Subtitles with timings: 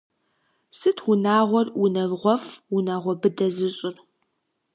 [0.77, 3.95] Сыт унагъуэр унагъуэфӏ, унагъуэ быдэ зыщӏыр?